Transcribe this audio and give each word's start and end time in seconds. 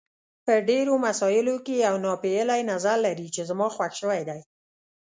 په 0.45 0.53
ډېرو 0.69 0.93
مسایلو 1.05 1.55
کې 1.65 1.75
یو 1.85 1.95
ناپېیلی 2.05 2.61
نظر 2.71 2.97
لري 3.05 3.27
چې 3.35 3.41
زما 3.49 3.67
خوښ 3.75 3.93
شوی 4.01 4.21
دی. 4.29 4.39